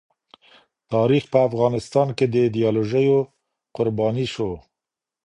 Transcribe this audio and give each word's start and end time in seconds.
تاریخ 0.93 1.23
په 1.33 1.39
افغانستان 1.47 2.07
کې 2.17 2.25
د 2.29 2.35
ایډیالوژیو 2.45 3.17
قرباني 3.75 4.27
سو. 4.33 4.49